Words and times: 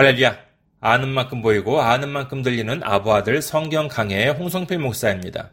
할렐루야. 0.00 0.34
아는 0.80 1.10
만큼 1.10 1.42
보이고 1.42 1.82
아는 1.82 2.08
만큼 2.08 2.40
들리는 2.42 2.80
아부아들 2.82 3.42
성경 3.42 3.86
강해의 3.86 4.30
홍성필 4.30 4.78
목사입니다. 4.78 5.50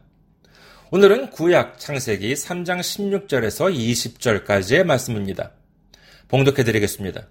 오늘은 0.90 1.32
구약 1.32 1.78
창세기 1.78 2.34
3장 2.34 2.80
16절에서 2.80 3.76
20절까지의 3.76 4.86
말씀입니다. 4.86 5.52
봉독해 6.30 6.64
드리겠습니다. 6.64 7.24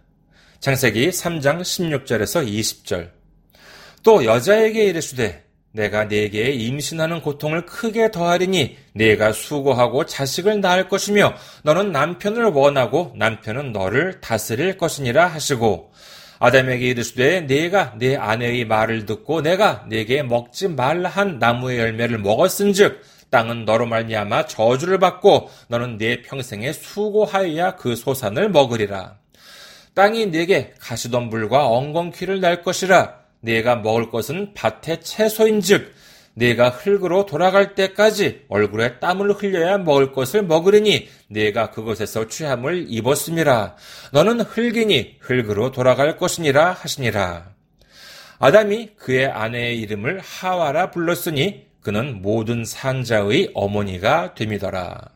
창세기 0.61 1.09
3장 1.09 1.63
16절에서 1.63 2.47
20절. 2.47 3.09
또 4.03 4.27
여자에게 4.27 4.85
이르시되 4.85 5.43
내가 5.73 6.05
네게 6.05 6.51
임신하는 6.51 7.23
고통을 7.23 7.65
크게 7.65 8.11
더하리니 8.11 8.77
네가 8.93 9.33
수고하고 9.33 10.05
자식을 10.05 10.61
낳을 10.61 10.91
것이며 10.91 11.33
너는 11.63 11.93
남편을 11.93 12.45
원하고 12.45 13.15
남편은 13.17 13.73
너를 13.73 14.21
다스릴 14.21 14.77
것이니라 14.77 15.27
하시고 15.29 15.95
아담에게 16.39 16.89
이르시되 16.89 17.43
네가 17.43 17.95
내 17.99 18.17
아내의 18.17 18.67
말을 18.67 19.07
듣고 19.07 19.43
내가 19.43 19.85
네게 19.89 20.23
먹지 20.25 20.69
말라 20.69 21.09
한 21.09 21.39
나무의 21.39 21.79
열매를 21.79 22.19
먹었은즉 22.19 23.03
땅은 23.31 23.65
너로 23.65 23.87
말미암아 23.87 24.47
저주를 24.47 24.99
받고 24.99 25.51
너는 25.69 25.99
네 25.99 26.23
평생에 26.23 26.73
수고하여야 26.73 27.77
그 27.77 27.97
소산을 27.97 28.51
먹으리라. 28.51 29.17
땅이 29.95 30.27
네게 30.27 30.75
가시덤불과 30.79 31.69
엉겅퀴를 31.69 32.41
날 32.41 32.63
것이라. 32.63 33.15
네가 33.41 33.77
먹을 33.77 34.11
것은 34.11 34.53
밭의 34.55 35.01
채소인즉 35.01 35.95
네가 36.37 36.69
흙으로 36.69 37.25
돌아갈 37.25 37.75
때까지 37.75 38.45
얼굴에 38.49 38.99
땀을 39.01 39.33
흘려야 39.33 39.79
먹을 39.79 40.13
것을 40.13 40.43
먹으리니 40.43 41.09
네가 41.29 41.71
그것에서 41.71 42.29
취함을 42.29 42.87
입었음이라 42.89 43.77
너는 44.13 44.43
흙이니 44.43 45.17
흙으로 45.21 45.73
돌아갈 45.73 46.19
것이니라 46.19 46.73
하시니라 46.73 47.57
아담이 48.39 48.97
그의 48.97 49.27
아내의 49.27 49.81
이름을 49.81 50.21
하와라 50.21 50.91
불렀으니 50.91 51.67
그는 51.81 52.21
모든 52.21 52.65
산자의 52.65 53.53
어머니가 53.55 54.35
됨이더라. 54.35 55.16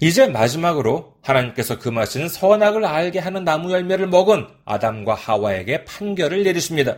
이제 0.00 0.26
마지막으로 0.26 1.14
하나님께서 1.22 1.78
금하신 1.78 2.28
선악을 2.28 2.84
알게 2.84 3.18
하는 3.18 3.44
나무 3.44 3.72
열매를 3.72 4.06
먹은 4.06 4.46
아담과 4.64 5.14
하와에게 5.14 5.84
판결을 5.84 6.44
내리십니다. 6.44 6.96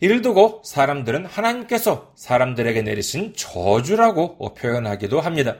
이를 0.00 0.22
두고 0.22 0.62
사람들은 0.64 1.26
하나님께서 1.26 2.12
사람들에게 2.16 2.82
내리신 2.82 3.34
저주라고 3.36 4.54
표현하기도 4.54 5.20
합니다. 5.20 5.56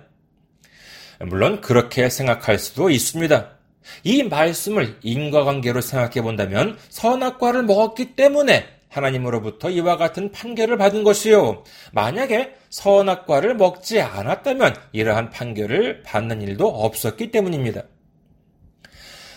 물론 1.20 1.60
그렇게 1.60 2.08
생각할 2.08 2.58
수도 2.58 2.90
있습니다. 2.90 3.58
이 4.04 4.22
말씀을 4.22 4.98
인과관계로 5.02 5.80
생각해 5.80 6.22
본다면 6.22 6.78
선악과를 6.90 7.64
먹었기 7.64 8.14
때문에 8.14 8.77
하나님으로부터 8.88 9.70
이와 9.70 9.96
같은 9.96 10.32
판결을 10.32 10.76
받은 10.76 11.04
것이요. 11.04 11.64
만약에 11.92 12.54
선악과를 12.70 13.56
먹지 13.56 14.00
않았다면 14.00 14.74
이러한 14.92 15.30
판결을 15.30 16.02
받는 16.02 16.42
일도 16.42 16.66
없었기 16.66 17.30
때문입니다. 17.30 17.82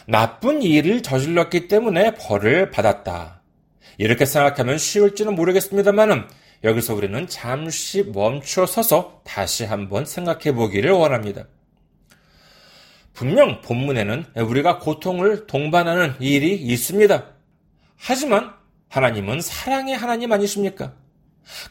나쁜 0.08 0.62
일을 0.62 1.04
저질렀기 1.04 1.68
때문에 1.68 2.16
벌을 2.16 2.72
받았다. 2.72 3.42
이렇게 3.98 4.26
생각하면 4.26 4.78
쉬울지는 4.78 5.36
모르겠습니다만은 5.36 6.28
여기서 6.64 6.96
우리는 6.96 7.28
잠시 7.28 8.04
멈춰 8.04 8.66
서서 8.66 9.22
다시 9.24 9.66
한번 9.66 10.06
생각해 10.06 10.54
보기를 10.54 10.92
원합니다. 10.92 11.48
분명 13.14 13.62
본문에는 13.62 14.26
우리가 14.36 14.80
고통을 14.80 15.48
동반하는 15.48 16.16
일이 16.20 16.56
있습니다. 16.56 17.26
하지만 17.98 18.54
하나님은 18.92 19.40
사랑의 19.42 19.96
하나님 19.96 20.32
아니십니까? 20.34 20.94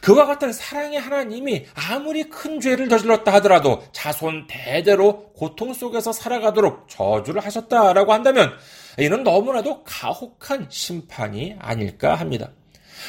그와 0.01 0.25
같은 0.25 0.51
사랑의 0.51 0.99
하나님이 0.99 1.65
아무리 1.75 2.23
큰 2.25 2.59
죄를 2.59 2.89
저질렀다 2.89 3.31
하더라도 3.35 3.83
자손 3.93 4.47
대대로 4.47 5.31
고통 5.33 5.73
속에서 5.73 6.11
살아가도록 6.11 6.89
저주를 6.89 7.45
하셨다라고 7.45 8.11
한다면 8.11 8.51
이는 8.97 9.23
너무나도 9.23 9.83
가혹한 9.83 10.67
심판이 10.69 11.55
아닐까 11.59 12.15
합니다. 12.15 12.49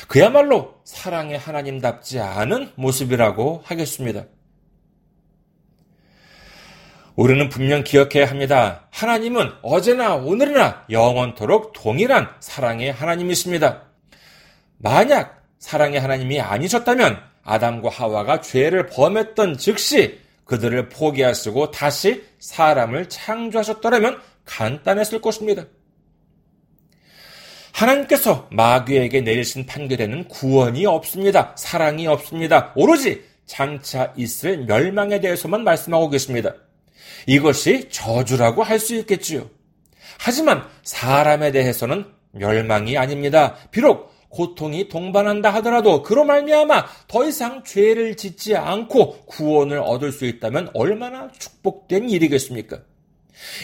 그야말로 0.09 0.75
사랑의 0.85 1.39
하나님답지 1.39 2.21
않은 2.21 2.73
모습이라고 2.77 3.63
하겠습니다. 3.65 4.25
우리는 7.17 7.49
분명 7.49 7.83
기억해야 7.83 8.29
합니다. 8.29 8.89
하나님은 8.91 9.53
어제나 9.63 10.15
오늘이나 10.17 10.85
영원토록 10.91 11.73
동일한 11.75 12.29
사랑의 12.41 12.93
하나님이십니다. 12.93 13.92
만약 14.83 15.45
사랑의 15.61 16.01
하나님이 16.01 16.41
아니셨다면 16.41 17.23
아담과 17.45 17.89
하와가 17.89 18.41
죄를 18.41 18.87
범했던 18.87 19.57
즉시 19.57 20.21
그들을 20.45 20.89
포기하시고 20.89 21.71
다시 21.71 22.25
사람을 22.41 23.09
창조하셨더라면 23.09 24.21
간단했을 24.45 25.21
것입니다. 25.21 25.65
하나님께서 27.73 28.49
마귀에게 28.51 29.23
내리신 29.23 29.67
판결에는 29.67 30.29
구원이 30.29 30.85
없습니다. 30.85 31.55
사랑이 31.57 32.07
없습니다. 32.09 32.73
오로지 32.75 33.25
장차 33.47 34.13
있을 34.17 34.67
멸망에 34.67 35.21
대해서만 35.21 35.63
말씀하고 35.65 36.11
계십니다. 36.11 36.55
이것이 37.27 37.89
저주라고 37.89 38.63
할 38.65 38.81
수 38.81 38.97
있겠지요. 38.97 39.49
하지만 40.19 40.65
사람에 40.83 41.53
대해서는 41.53 42.05
멸망이 42.33 42.99
아닙니다. 42.99 43.57
비록 43.71 44.12
고통이 44.33 44.89
동반한다 44.89 45.51
하더라도 45.55 46.03
그로 46.03 46.25
말미암아 46.25 46.87
더 47.07 47.25
이상 47.27 47.63
죄를 47.65 48.17
짓지 48.17 48.57
않고 48.57 49.27
구원을 49.27 49.79
얻을 49.79 50.11
수 50.11 50.25
있다면 50.25 50.71
얼마나 50.75 51.31
축복된 51.39 52.09
일이겠습니까? 52.09 52.81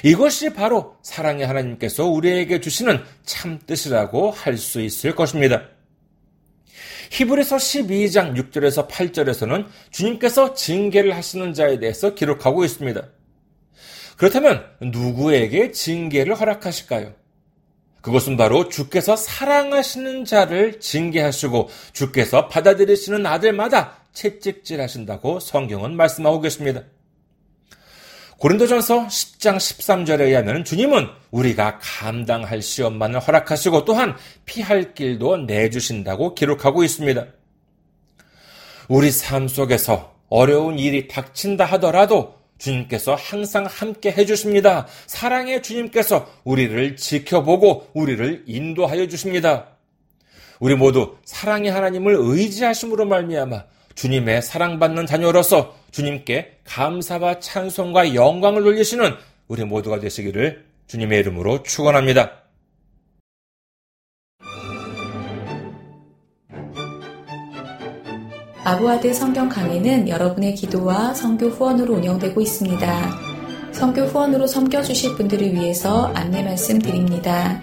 이것이 0.04 0.52
바로 0.52 0.96
사랑의 1.02 1.46
하나님께서 1.46 2.04
우리에게 2.06 2.60
주시는 2.60 3.02
참 3.24 3.58
뜻이라고 3.66 4.30
할 4.30 4.58
수 4.58 4.80
있을 4.80 5.14
것입니다. 5.14 5.62
히브리서 7.10 7.56
12장 7.56 8.36
6절에서 8.36 8.88
8절에서는 8.88 9.66
주님께서 9.90 10.52
징계를 10.54 11.16
하시는 11.16 11.54
자에 11.54 11.78
대해서 11.78 12.14
기록하고 12.14 12.64
있습니다. 12.64 13.08
그렇다면 14.18 14.66
누구에게 14.82 15.70
징계를 15.70 16.34
허락하실까요? 16.34 17.14
그것은 18.00 18.36
바로 18.36 18.68
주께서 18.68 19.16
사랑하시는 19.16 20.24
자를 20.24 20.80
징계하시고 20.80 21.68
주께서 21.92 22.48
받아들이시는 22.48 23.26
아들마다 23.26 23.98
채찍질 24.12 24.80
하신다고 24.80 25.40
성경은 25.40 25.96
말씀하고 25.96 26.40
계십니다. 26.40 26.82
고린도전서 28.38 29.08
10장 29.08 29.56
13절에 29.56 30.20
의하면 30.20 30.64
주님은 30.64 31.08
우리가 31.32 31.80
감당할 31.82 32.62
시험만을 32.62 33.18
허락하시고 33.18 33.84
또한 33.84 34.16
피할 34.44 34.94
길도 34.94 35.38
내주신다고 35.38 36.36
기록하고 36.36 36.84
있습니다. 36.84 37.26
우리 38.88 39.10
삶 39.10 39.48
속에서 39.48 40.14
어려운 40.28 40.78
일이 40.78 41.08
닥친다 41.08 41.64
하더라도 41.64 42.37
주님께서 42.58 43.14
항상 43.14 43.66
함께 43.66 44.10
해주십니다. 44.10 44.86
사랑의 45.06 45.62
주님께서 45.62 46.28
우리를 46.44 46.96
지켜보고 46.96 47.88
우리를 47.94 48.44
인도하여 48.46 49.08
주십니다. 49.08 49.68
우리 50.60 50.74
모두 50.74 51.16
사랑의 51.24 51.70
하나님을 51.70 52.16
의지하심으로 52.18 53.06
말미암아 53.06 53.64
주님의 53.94 54.42
사랑받는 54.42 55.06
자녀로서 55.06 55.76
주님께 55.90 56.58
감사와 56.64 57.40
찬송과 57.40 58.14
영광을 58.14 58.62
돌리시는 58.62 59.14
우리 59.48 59.64
모두가 59.64 59.98
되시기를 60.00 60.64
주님의 60.86 61.20
이름으로 61.20 61.62
축원합니다. 61.62 62.47
아부아드 68.68 69.12
성경 69.14 69.48
강의는 69.48 70.10
여러분의 70.10 70.54
기도와 70.54 71.14
성교 71.14 71.46
후원으로 71.46 71.94
운영되고 71.94 72.38
있습니다. 72.38 73.10
성교 73.72 74.02
후원으로 74.02 74.46
섬겨주실 74.46 75.16
분들을 75.16 75.54
위해서 75.54 76.12
안내 76.14 76.42
말씀 76.42 76.78
드립니다. 76.78 77.62